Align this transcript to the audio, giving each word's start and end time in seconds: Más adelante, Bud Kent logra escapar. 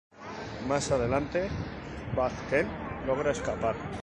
Más 0.67 0.89
adelante, 0.89 1.47
Bud 2.15 2.31
Kent 2.49 2.67
logra 3.05 3.33
escapar. 3.33 3.75